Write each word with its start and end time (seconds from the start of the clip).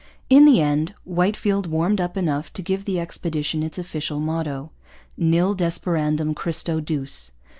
In 0.31 0.45
the 0.45 0.59
end 0.59 0.95
Whitefield 1.03 1.67
warmed 1.67 2.01
up 2.01 2.17
enough 2.17 2.51
to 2.53 2.63
give 2.63 2.85
the 2.85 2.99
expedition 2.99 3.61
its 3.61 3.77
official 3.77 4.19
motto: 4.19 4.71
'Nil 5.15 5.53
desperandum 5.55 6.33
Christo 6.35 6.79
Duce.' 6.79 7.29